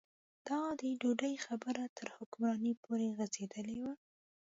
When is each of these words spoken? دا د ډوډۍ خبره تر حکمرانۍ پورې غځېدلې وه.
دا 0.47 0.61
د 0.81 0.81
ډوډۍ 0.99 1.35
خبره 1.45 1.83
تر 1.97 2.07
حکمرانۍ 2.15 2.73
پورې 2.83 3.07
غځېدلې 3.17 3.77
وه. 3.83 3.93